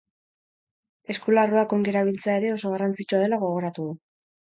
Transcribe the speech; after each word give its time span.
Eskularruak 1.15 1.77
ongi 1.79 1.93
erabiltzea 1.93 2.41
ere 2.43 2.53
oso 2.57 2.75
garrantzitsua 2.75 3.25
dela 3.29 3.45
gogoratu 3.49 3.91
du. 3.93 3.99